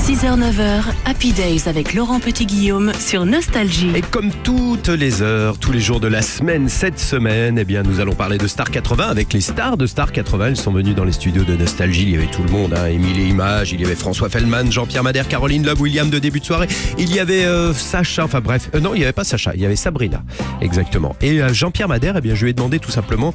6h-9h, 0.00 0.82
Happy 1.04 1.32
Days 1.32 1.64
avec 1.66 1.92
Laurent 1.92 2.20
Petit-Guillaume 2.20 2.92
sur 2.98 3.26
Nostalgie. 3.26 3.90
Et 3.94 4.00
comme 4.00 4.30
toutes 4.42 4.88
les 4.88 5.20
heures, 5.20 5.58
tous 5.58 5.72
les 5.72 5.80
jours 5.80 6.00
de 6.00 6.08
la 6.08 6.22
semaine, 6.22 6.70
cette 6.70 6.98
semaine, 6.98 7.58
eh 7.58 7.66
bien, 7.66 7.82
nous 7.82 8.00
allons 8.00 8.14
parler 8.14 8.38
de 8.38 8.46
Star 8.46 8.70
80 8.70 9.08
avec 9.08 9.30
les 9.34 9.42
stars 9.42 9.76
de 9.76 9.86
Star 9.86 10.10
80. 10.10 10.46
Elles 10.46 10.56
sont 10.56 10.72
venues 10.72 10.94
dans 10.94 11.04
les 11.04 11.12
studios 11.12 11.44
de 11.44 11.54
Nostalgie. 11.54 12.04
Il 12.04 12.10
y 12.10 12.16
avait 12.16 12.30
tout 12.30 12.42
le 12.42 12.50
monde, 12.50 12.72
hein. 12.74 12.86
Émilie 12.86 13.28
Image, 13.28 13.72
il 13.72 13.80
y 13.82 13.84
avait 13.84 13.94
François 13.94 14.30
Fellman, 14.30 14.70
Jean-Pierre 14.70 15.02
Madère, 15.02 15.28
Caroline 15.28 15.66
Love, 15.66 15.82
William 15.82 16.08
de 16.08 16.18
début 16.18 16.40
de 16.40 16.46
soirée. 16.46 16.68
Il 16.98 17.14
y 17.14 17.20
avait 17.20 17.44
euh, 17.44 17.74
Sacha, 17.74 18.24
enfin 18.24 18.40
bref, 18.40 18.70
euh, 18.74 18.80
non, 18.80 18.94
il 18.94 18.98
n'y 18.98 19.04
avait 19.04 19.12
pas 19.12 19.24
Sacha, 19.24 19.52
il 19.54 19.60
y 19.60 19.66
avait 19.66 19.76
Sabrina, 19.76 20.22
exactement. 20.62 21.14
Et 21.20 21.42
euh, 21.42 21.52
Jean-Pierre 21.52 21.88
Madère, 21.88 22.16
eh 22.16 22.22
bien, 22.22 22.34
je 22.34 22.44
lui 22.44 22.50
ai 22.50 22.54
demandé 22.54 22.78
tout 22.78 22.90
simplement, 22.90 23.34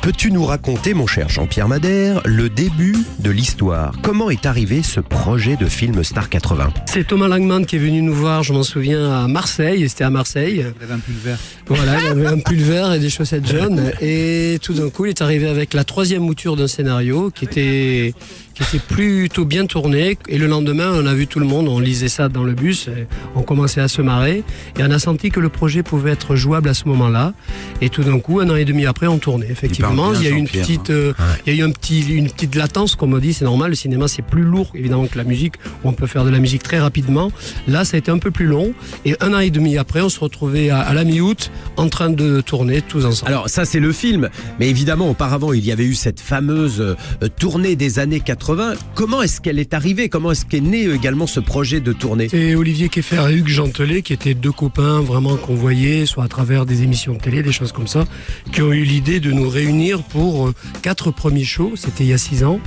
peux-tu 0.00 0.32
nous 0.32 0.46
raconter, 0.46 0.94
mon 0.94 1.06
cher 1.06 1.28
Jean-Pierre 1.28 1.68
Madère, 1.68 2.22
le 2.24 2.48
début 2.48 2.96
de 3.18 3.30
l'histoire? 3.30 3.92
Comment 4.02 4.30
est 4.30 4.46
arrivé 4.46 4.82
ce 4.82 5.00
projet 5.00 5.56
de 5.56 5.66
film? 5.66 5.89
Star 6.02 6.28
80 6.28 6.72
C'est 6.86 7.06
Thomas 7.06 7.28
Langman 7.28 7.66
qui 7.66 7.76
est 7.76 7.78
venu 7.78 8.02
nous 8.02 8.14
voir, 8.14 8.42
je 8.42 8.52
m'en 8.52 8.62
souviens, 8.62 9.24
à 9.24 9.28
Marseille. 9.28 9.88
C'était 9.88 10.04
à 10.04 10.10
Marseille. 10.10 10.64
Il 10.78 10.84
avait 10.84 10.94
un 10.94 10.98
pull 10.98 11.14
vert. 11.22 11.38
Voilà, 11.66 12.00
il 12.00 12.06
avait 12.06 12.26
un 12.26 12.38
pull 12.44 12.58
vert 12.58 12.92
et 12.92 12.98
des 12.98 13.10
chaussettes 13.10 13.46
jaunes. 13.46 13.92
Et 14.00 14.58
tout 14.62 14.72
d'un 14.74 14.88
coup, 14.90 15.06
il 15.06 15.10
est 15.10 15.22
arrivé 15.22 15.48
avec 15.48 15.74
la 15.74 15.84
troisième 15.84 16.22
mouture 16.22 16.56
d'un 16.56 16.68
scénario 16.68 17.30
qui 17.30 17.44
était, 17.44 18.14
qui 18.60 18.76
était 18.76 18.84
plutôt 18.84 19.44
bien 19.44 19.66
tourné. 19.66 20.18
Et 20.28 20.38
le 20.38 20.46
lendemain, 20.46 20.90
on 20.94 21.06
a 21.06 21.14
vu 21.14 21.26
tout 21.26 21.40
le 21.40 21.46
monde, 21.46 21.68
on 21.68 21.78
lisait 21.78 22.08
ça 22.08 22.28
dans 22.28 22.44
le 22.44 22.52
bus, 22.52 22.88
et 22.88 23.06
on 23.34 23.42
commençait 23.42 23.80
à 23.80 23.88
se 23.88 24.02
marrer. 24.02 24.44
Et 24.78 24.82
on 24.82 24.90
a 24.90 24.98
senti 24.98 25.30
que 25.30 25.40
le 25.40 25.48
projet 25.48 25.82
pouvait 25.82 26.12
être 26.12 26.36
jouable 26.36 26.68
à 26.68 26.74
ce 26.74 26.86
moment-là. 26.88 27.32
Et 27.80 27.88
tout 27.88 28.02
d'un 28.02 28.18
coup, 28.18 28.40
un 28.40 28.50
an 28.50 28.56
et 28.56 28.64
demi 28.64 28.86
après, 28.86 29.06
on 29.06 29.18
tournait. 29.18 29.48
Effectivement, 29.50 30.12
il 30.14 30.22
y 30.22 30.26
a 30.26 30.30
eu 30.30 30.36
une 30.36 30.48
petite, 30.48 30.90
euh, 30.90 31.12
il 31.46 31.54
y 31.54 31.56
a 31.56 31.60
eu 31.60 31.66
un 31.66 31.70
petit, 31.70 32.00
une 32.02 32.30
petite 32.30 32.54
latence, 32.54 32.96
comme 32.96 33.14
on 33.14 33.18
dit, 33.18 33.32
c'est 33.32 33.44
normal. 33.44 33.70
Le 33.70 33.76
cinéma, 33.76 34.08
c'est 34.08 34.22
plus 34.22 34.42
lourd, 34.42 34.70
évidemment, 34.74 35.06
que 35.06 35.18
la 35.18 35.24
musique, 35.24 35.54
où 35.84 35.88
on 35.88 35.92
peut 35.92 36.06
faire 36.06 36.24
de 36.24 36.30
la 36.30 36.38
musique 36.38 36.62
très 36.62 36.80
rapidement. 36.80 37.32
Là, 37.68 37.84
ça 37.84 37.96
a 37.96 37.98
été 37.98 38.10
un 38.10 38.18
peu 38.18 38.30
plus 38.30 38.46
long. 38.46 38.72
Et 39.04 39.16
un 39.20 39.32
an 39.34 39.38
et 39.38 39.50
demi 39.50 39.78
après, 39.78 40.00
on 40.00 40.08
se 40.08 40.20
retrouvait 40.20 40.70
à, 40.70 40.80
à 40.80 40.94
la 40.94 41.04
mi-août, 41.04 41.50
en 41.76 41.88
train 41.88 42.10
de 42.10 42.40
tourner 42.40 42.82
tous 42.82 43.04
ensemble. 43.04 43.30
Alors 43.32 43.48
ça 43.48 43.64
c'est 43.64 43.80
le 43.80 43.92
film, 43.92 44.28
mais 44.58 44.68
évidemment 44.68 45.10
auparavant 45.10 45.52
il 45.52 45.64
y 45.64 45.72
avait 45.72 45.84
eu 45.84 45.94
cette 45.94 46.20
fameuse 46.20 46.80
euh, 46.80 47.28
tournée 47.38 47.76
des 47.76 47.98
années 47.98 48.20
80. 48.20 48.49
Comment 48.94 49.22
est-ce 49.22 49.40
qu'elle 49.40 49.60
est 49.60 49.74
arrivée? 49.74 50.08
Comment 50.08 50.32
est-ce 50.32 50.44
qu'est 50.44 50.60
né 50.60 50.86
euh, 50.86 50.96
également 50.96 51.28
ce 51.28 51.38
projet 51.38 51.80
de 51.80 51.92
tournée? 51.92 52.26
Et 52.32 52.56
Olivier 52.56 52.88
Keffer 52.88 53.28
et 53.30 53.34
Hugues 53.34 53.48
Gentelet, 53.48 54.02
qui 54.02 54.12
étaient 54.12 54.34
deux 54.34 54.50
copains 54.50 55.00
vraiment 55.00 55.36
qu'on 55.36 55.54
voyait, 55.54 56.04
soit 56.04 56.24
à 56.24 56.28
travers 56.28 56.66
des 56.66 56.82
émissions 56.82 57.12
de 57.12 57.18
télé, 57.18 57.42
des 57.44 57.52
choses 57.52 57.70
comme 57.70 57.86
ça, 57.86 58.06
qui 58.52 58.62
ont 58.62 58.72
eu 58.72 58.82
l'idée 58.82 59.20
de 59.20 59.30
nous 59.30 59.48
réunir 59.48 60.02
pour 60.02 60.48
euh, 60.48 60.54
quatre 60.82 61.12
premiers 61.12 61.44
shows. 61.44 61.74
C'était 61.76 62.02
il 62.02 62.10
y 62.10 62.12
a 62.12 62.18
six 62.18 62.42
ans. 62.42 62.58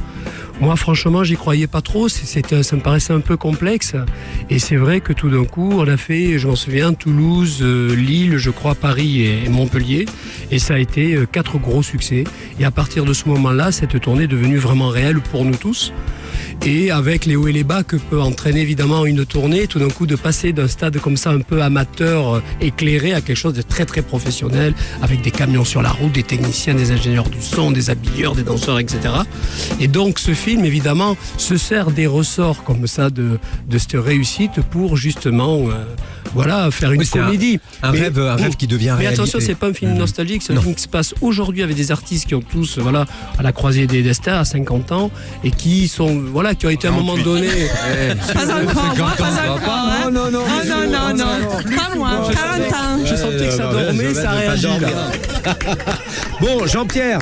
Moi, 0.61 0.75
franchement, 0.75 1.23
j'y 1.23 1.35
croyais 1.35 1.67
pas 1.67 1.81
trop. 1.81 2.07
C'était, 2.07 2.63
ça 2.63 2.75
me 2.75 2.81
paraissait 2.81 3.13
un 3.13 3.19
peu 3.19 3.37
complexe. 3.37 3.95
Et 4.49 4.59
c'est 4.59 4.75
vrai 4.75 5.01
que 5.01 5.11
tout 5.11 5.29
d'un 5.29 5.45
coup, 5.45 5.71
on 5.73 5.87
a 5.87 5.97
fait, 5.97 6.37
je 6.37 6.53
souviens, 6.55 6.93
Toulouse, 6.93 7.59
euh, 7.61 7.95
Lille, 7.95 8.37
je 8.37 8.49
crois, 8.49 8.75
Paris 8.75 9.25
et 9.25 9.49
Montpellier. 9.49 10.05
Et 10.51 10.59
ça 10.59 10.75
a 10.75 10.77
été 10.77 11.15
euh, 11.15 11.25
quatre 11.25 11.57
gros 11.57 11.83
succès. 11.83 12.23
Et 12.59 12.65
à 12.65 12.71
partir 12.71 13.05
de 13.05 13.13
ce 13.13 13.27
moment-là, 13.29 13.71
cette 13.71 13.99
tournée 13.99 14.23
est 14.23 14.27
devenue 14.27 14.57
vraiment 14.57 14.89
réelle 14.89 15.19
pour 15.19 15.43
nous 15.43 15.55
tous. 15.55 15.91
Et 16.65 16.91
avec 16.91 17.25
les 17.25 17.35
hauts 17.35 17.47
et 17.47 17.51
les 17.51 17.63
bas 17.63 17.83
que 17.83 17.97
peut 17.97 18.21
entraîner 18.21 18.61
évidemment 18.61 19.05
une 19.05 19.25
tournée, 19.25 19.67
tout 19.67 19.79
d'un 19.79 19.89
coup 19.89 20.05
de 20.05 20.15
passer 20.15 20.53
d'un 20.53 20.67
stade 20.67 20.97
comme 20.99 21.17
ça 21.17 21.31
un 21.31 21.39
peu 21.39 21.61
amateur, 21.61 22.35
euh, 22.35 22.41
éclairé, 22.61 23.13
à 23.13 23.21
quelque 23.21 23.35
chose 23.37 23.53
de 23.53 23.61
très 23.61 23.85
très 23.85 24.01
professionnel, 24.01 24.73
avec 25.01 25.21
des 25.21 25.31
camions 25.31 25.65
sur 25.65 25.81
la 25.81 25.89
route, 25.89 26.13
des 26.13 26.23
techniciens, 26.23 26.73
des 26.73 26.91
ingénieurs 26.91 27.27
du 27.29 27.41
son, 27.41 27.71
des 27.71 27.89
habilleurs, 27.89 28.35
des 28.35 28.43
danseurs, 28.43 28.79
etc. 28.79 28.99
Et 29.79 29.87
donc 29.87 30.19
ce 30.19 30.33
film 30.33 30.63
évidemment 30.63 31.17
se 31.37 31.57
sert 31.57 31.91
des 31.91 32.07
ressorts 32.07 32.63
comme 32.63 32.87
ça 32.87 33.09
de, 33.09 33.39
de 33.69 33.77
cette 33.77 33.93
réussite 33.95 34.61
pour 34.71 34.95
justement 34.95 35.59
euh, 35.69 35.83
voilà 36.33 36.71
faire 36.71 36.91
une 36.93 37.01
Oui, 37.01 37.09
un- 37.13 37.25
comédie. 37.25 37.59
Un 37.81 37.91
Mais- 37.91 37.99
rêve, 37.99 38.19
un 38.19 38.35
rêve 38.35 38.55
qui 38.55 38.67
devient 38.67 38.85
mais 38.97 39.03
réalité. 39.07 39.21
attention, 39.21 39.39
c'est 39.41 39.55
pas 39.55 39.67
un 39.67 39.73
film 39.73 39.93
nostalgique, 39.95 40.41
c'est 40.43 40.53
un 40.53 40.61
film 40.61 40.75
qui 40.75 40.83
se 40.83 40.87
passe 40.87 41.13
aujourd'hui 41.21 41.61
avec 41.61 41.75
des 41.75 41.91
artistes 41.91 42.25
qui 42.27 42.35
ont 42.35 42.41
tous, 42.41 42.79
voilà, 42.79 43.05
à 43.37 43.43
la 43.43 43.51
croisée 43.51 43.85
des 43.87 44.01
destins, 44.01 44.39
à 44.39 44.45
50 44.45 44.91
ans, 44.93 45.11
et 45.43 45.51
qui 45.51 45.87
sont, 45.87 46.19
voilà, 46.31 46.42
qui 46.53 46.65
ont 46.65 46.69
été 46.69 46.87
à 46.87 46.91
un 46.91 46.93
moment 46.93 47.17
donné. 47.17 47.47
Pas 48.33 48.43
encore, 48.43 48.95
moi, 48.97 49.11
pas 49.17 49.49
encore. 49.49 49.61
hein. 49.67 50.11
non, 50.11 50.29
non, 50.31 50.39
Oh 50.45 50.67
non, 50.67 50.85
non, 50.89 51.15
non, 51.15 51.75
pas 51.75 51.95
loin, 51.95 52.11
40 52.31 52.73
ans. 52.73 53.05
Je 53.05 53.15
sentais 53.15 53.45
que 53.47 53.51
ça 53.51 53.71
dormait, 53.71 54.13
ça 54.13 54.31
réagit 54.31 54.67
là. 54.67 54.89
Bon, 56.41 56.65
Jean-Pierre, 56.67 57.19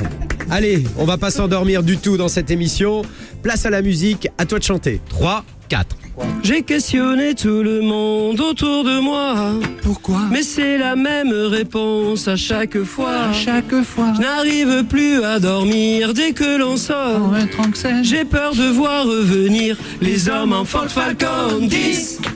allez, 0.50 0.84
on 0.98 1.06
va 1.06 1.18
pas 1.18 1.32
s'endormir 1.32 1.84
du 1.84 1.98
tout 1.98 2.18
dans 2.18 2.28
cette 2.28 2.52
émission. 2.52 3.04
Place 3.44 3.66
à 3.66 3.70
la 3.70 3.82
musique, 3.82 4.28
à 4.38 4.46
toi 4.46 4.60
de 4.60 4.64
chanter. 4.64 5.02
3, 5.10 5.44
4. 5.70 5.96
J'ai 6.44 6.64
questionné 6.64 7.34
tout 7.36 7.62
le 7.64 7.82
monde 7.82 8.40
autour 8.42 8.84
de 8.84 9.00
moi. 9.00 9.36
Pourquoi 9.84 10.20
Mais 10.32 10.42
c'est 10.44 10.78
la 10.78 10.96
même 10.96 11.32
réponse 11.32 12.28
à 12.28 12.36
chaque 12.36 12.82
fois. 12.84 13.32
chaque 13.34 13.82
fois, 13.84 14.14
Je 14.16 14.22
n'arrive 14.22 14.84
plus 14.86 15.24
à 15.24 15.40
dormir 15.40 16.14
dès 16.14 16.32
que 16.34 16.58
l'on 16.58 16.78
sort. 16.78 17.34
tranxène, 17.52 18.04
J'ai 18.04 18.26
peur 18.26 18.54
de 18.56 18.64
voir 18.70 19.06
revenir 19.06 19.78
les 20.02 20.28
hommes 20.30 20.54
en 20.54 20.66
Ford 20.66 20.88
Falcon 20.90 21.60
disparu. 21.68 22.28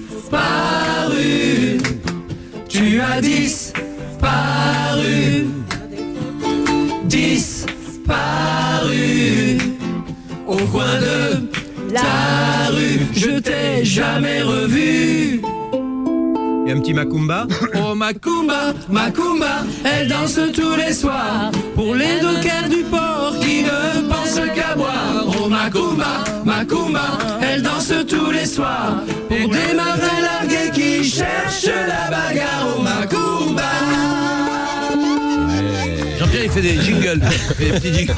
Tu 2.70 3.00
as 3.02 3.22
disparu. 3.22 3.86
Disparu. 8.26 9.58
Au 10.48 10.58
coin 10.68 11.00
de 11.02 11.65
ta 12.02 12.72
rue, 12.72 13.00
je 13.14 13.40
t'ai 13.40 13.84
jamais 13.86 14.42
revu. 14.42 15.42
Et 16.68 16.72
un 16.72 16.80
petit 16.80 16.94
macumba 16.94 17.46
Oh 17.76 17.94
Macumba, 17.94 18.74
Macumba, 18.90 19.64
elle 19.84 20.08
danse 20.08 20.40
tous 20.54 20.76
les 20.76 20.94
soirs 20.94 21.52
pour 21.76 21.94
les 21.96 22.20
dockers 22.20 22.70
du 22.70 22.82
port 22.84 23.36
qui 23.40 23.64
ne 23.64 24.10
pensent 24.10 24.42
qu'à 24.56 24.76
boire. 24.76 25.26
Oh 25.40 25.48
Macumba, 25.48 26.24
Macumba, 26.44 27.18
elle 27.42 27.62
danse 27.62 27.94
tous 28.08 28.32
les 28.32 28.46
soirs 28.48 29.04
pour 29.30 29.50
des 29.50 29.74
marins 29.76 30.22
largués 30.22 30.72
qui 30.74 31.04
cherchent 31.04 31.66
la 31.66 32.10
bagarre. 32.10 32.68
Oh 32.78 32.82
Macumba. 32.82 33.64
Jean-Pierre 36.20 36.46
il 36.46 36.50
fait 36.52 36.62
des 36.62 36.82
jingles. 36.82 37.22
Il 37.22 37.56
fait 37.56 37.66
des 37.66 37.72
petits 37.80 37.94
jingles. 37.94 38.16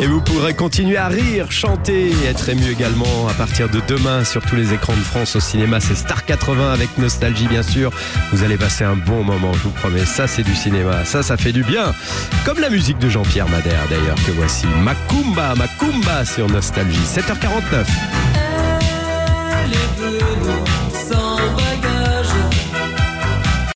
Et 0.00 0.06
vous 0.06 0.20
pourrez 0.20 0.54
continuer 0.54 0.96
à 0.96 1.08
rire, 1.08 1.50
chanter 1.50 2.12
être 2.28 2.48
ému 2.48 2.70
également 2.70 3.28
à 3.28 3.34
partir 3.34 3.68
de 3.68 3.80
demain 3.86 4.24
sur 4.24 4.42
tous 4.42 4.56
les 4.56 4.72
écrans 4.72 4.94
de 4.94 5.00
France 5.00 5.36
au 5.36 5.40
cinéma. 5.40 5.80
C'est 5.80 5.94
Star 5.94 6.24
80 6.24 6.72
avec 6.72 6.96
nostalgie 6.98 7.48
bien 7.48 7.62
sûr. 7.62 7.90
Vous 8.32 8.42
allez 8.42 8.56
passer 8.56 8.84
un 8.84 8.96
bon 8.96 9.22
moment, 9.22 9.52
je 9.52 9.58
vous 9.60 9.70
promets. 9.70 10.04
Ça 10.04 10.26
c'est 10.26 10.42
du 10.42 10.54
cinéma, 10.54 11.04
ça 11.04 11.22
ça 11.22 11.36
fait 11.36 11.52
du 11.52 11.62
bien. 11.62 11.92
Comme 12.44 12.60
la 12.60 12.70
musique 12.70 12.98
de 12.98 13.08
Jean-Pierre 13.08 13.48
Madère 13.48 13.86
d'ailleurs 13.88 14.16
que 14.26 14.32
voici. 14.32 14.66
Macumba, 14.82 15.54
Macumba 15.54 16.24
sur 16.24 16.48
nostalgie. 16.48 16.98
7h49. 16.98 17.84
Elle 19.52 19.72
est 19.72 20.00
venue 20.00 20.69